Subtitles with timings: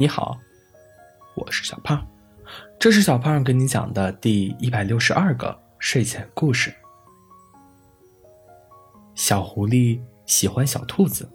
[0.00, 0.40] 你好，
[1.34, 2.02] 我是小胖，
[2.78, 6.74] 这是小胖给你讲的第一百六十二个睡前故事。
[9.14, 11.28] 小狐狸喜欢小兔子，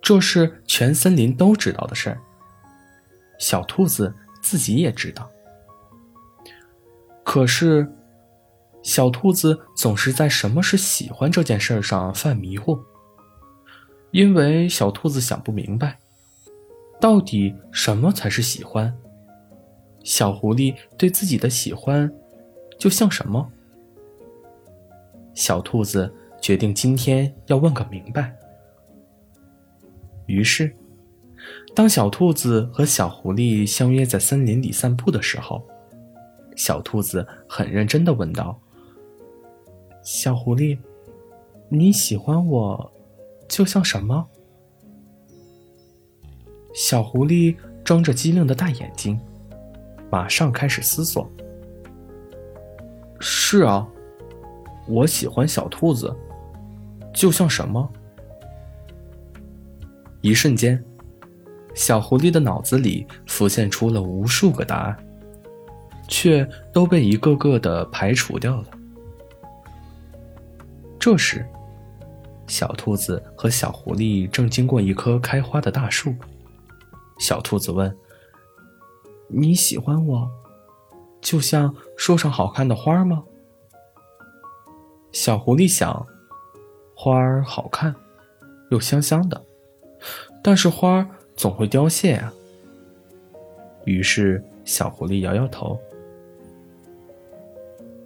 [0.00, 2.18] 这是全森林都知道的事儿。
[3.38, 5.30] 小兔子自己也知道，
[7.22, 7.86] 可是
[8.82, 12.82] 小兔子总是在什么是喜欢这件事上犯迷糊，
[14.12, 15.98] 因为小兔子想不明白。
[17.00, 18.94] 到底什么才是喜欢？
[20.04, 22.12] 小狐狸对自己的喜欢，
[22.78, 23.50] 就像什么？
[25.32, 28.36] 小兔子决定今天要问个明白。
[30.26, 30.74] 于是，
[31.74, 35.66] 当小兔子和小狐狸相约在森林里散步的时候，
[36.54, 38.60] 小兔子很认真的问道
[40.04, 40.78] ：“小狐狸，
[41.68, 42.92] 你喜欢我，
[43.48, 44.28] 就像什么？”
[46.90, 47.54] 小狐狸
[47.84, 49.16] 睁着机灵的大眼睛，
[50.10, 51.30] 马上开始思索。
[53.20, 53.86] 是啊，
[54.88, 56.12] 我喜欢小兔子，
[57.14, 57.88] 就像什么？
[60.20, 60.84] 一瞬间，
[61.76, 64.96] 小狐狸的脑子里浮现出了无数个答案，
[66.08, 68.64] 却都被一个个的排除掉了。
[70.98, 71.46] 这时，
[72.48, 76.12] 小兔子和小狐狸正经过一棵开花的大树。
[77.20, 77.96] 小兔子问
[79.28, 80.28] ：“你喜欢我，
[81.20, 83.22] 就像树上好看的花吗？”
[85.12, 86.06] 小狐狸想
[86.96, 87.94] ：“花儿好看，
[88.70, 89.44] 又香香的，
[90.42, 91.06] 但是花儿
[91.36, 92.32] 总会凋谢啊。”
[93.84, 95.78] 于是，小狐狸摇摇头。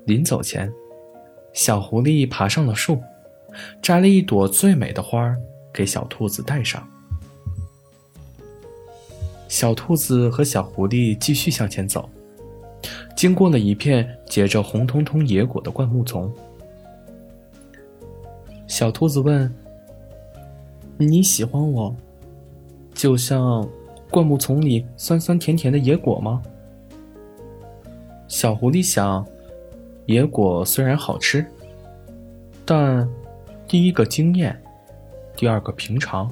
[0.06, 0.70] 临走前，
[1.52, 3.00] 小狐狸爬上了树，
[3.80, 5.40] 摘了一朵最美的花儿
[5.72, 6.86] 给小兔子戴上。
[9.54, 12.10] 小兔子和小狐狸继续向前走，
[13.14, 16.28] 经过了一片结着红彤彤野果的灌木丛。
[18.66, 19.54] 小兔子问
[20.98, 21.94] ：“你喜欢我，
[22.94, 23.64] 就像
[24.10, 26.42] 灌木丛里酸酸甜甜的野果吗？”
[28.26, 29.24] 小狐狸想
[30.06, 31.46] ：“野果虽然好吃，
[32.64, 33.08] 但
[33.68, 34.60] 第一个惊艳，
[35.36, 36.28] 第二个平常，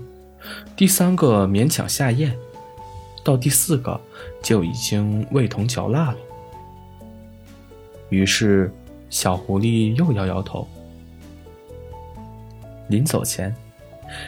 [0.74, 2.36] 第三个勉强下咽。”
[3.24, 4.00] 到第四个，
[4.42, 6.16] 就已经味同嚼蜡了。
[8.08, 8.72] 于是，
[9.10, 10.66] 小狐狸又摇摇头。
[12.88, 13.54] 临走前，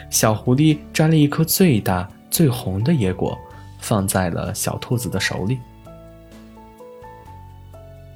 [0.09, 3.37] 小狐狸摘了一颗最大、最红的野果，
[3.79, 5.59] 放在了小兔子的手里。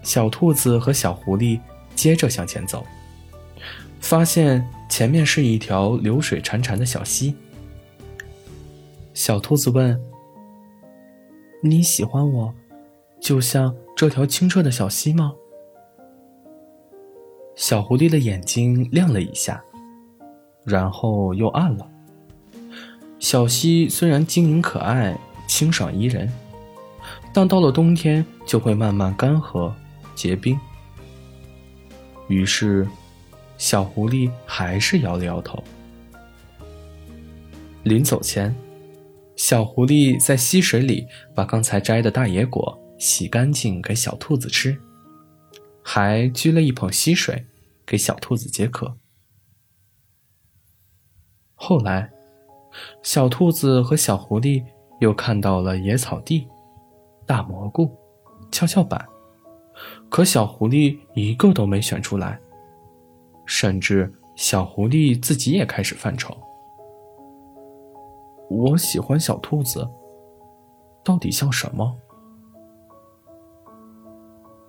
[0.02, 1.60] 小兔子和小狐狸
[1.94, 2.86] 接着向前走，
[4.00, 7.36] 发现前面是一条流水潺潺的小溪。
[9.14, 10.00] 小兔子问。
[11.62, 12.54] 你喜欢我，
[13.20, 15.34] 就像这条清澈的小溪吗？
[17.56, 19.62] 小狐狸的眼睛亮了一下，
[20.64, 21.86] 然后又暗了。
[23.20, 25.20] 小溪虽然晶莹可爱、
[25.50, 26.32] 清爽宜人，
[27.34, 29.70] 但到了冬天就会慢慢干涸、
[30.16, 30.58] 结冰。
[32.30, 32.88] 于是，
[33.58, 35.62] 小狐狸还是摇了摇头。
[37.84, 38.56] 临走前。
[39.40, 44.78] 小狐狸在溪水里把刚才摘的大野果洗干净给小兔子吃，
[45.82, 47.46] 还掬了一捧溪水
[47.86, 48.98] 给小兔子解渴。
[51.56, 52.12] 后来，
[53.02, 54.62] 小兔子和小狐狸
[55.00, 56.46] 又看到了野草地、
[57.26, 57.90] 大蘑菇、
[58.52, 59.08] 跷跷板，
[60.10, 62.38] 可小狐狸一个都没选出来，
[63.46, 66.38] 甚至小狐狸自己也开始犯愁。
[68.50, 69.88] 我喜欢小兔子，
[71.04, 71.96] 到底像什么？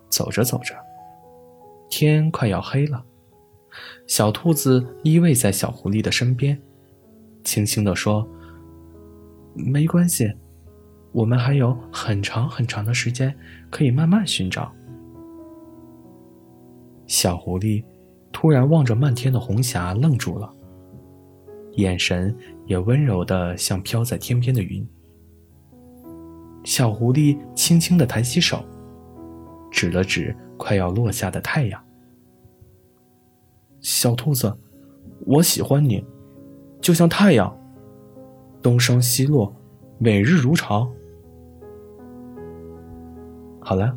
[0.08, 0.74] 走着走着，
[1.88, 3.02] 天快要黑了。
[4.06, 6.60] 小兔子依偎在小狐狸的身边，
[7.44, 8.28] 轻轻地说
[9.54, 10.30] ：“没关系，
[11.12, 13.34] 我们还有很长很长的时间
[13.70, 14.72] 可以慢慢寻找。”
[17.06, 17.84] 小狐狸
[18.32, 20.52] 突然望着漫天的红霞，愣住了。
[21.74, 22.36] 眼神
[22.66, 24.86] 也温柔的像飘在天边的云。
[26.64, 28.62] 小狐狸轻轻的抬起手，
[29.70, 31.82] 指了指快要落下的太阳。
[33.80, 34.54] 小兔子，
[35.26, 36.04] 我喜欢你，
[36.80, 37.56] 就像太阳，
[38.60, 39.54] 东升西落，
[39.98, 40.90] 每日如常。
[43.58, 43.96] 好了，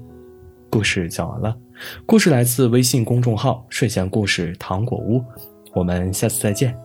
[0.69, 1.57] 故事讲完了。
[2.05, 5.21] 故事来自微信公众号“睡前故事糖果屋”，
[5.73, 6.82] 我们下次再见。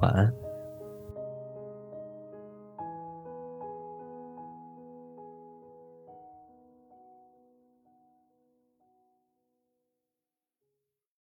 [0.00, 0.47] 晚安。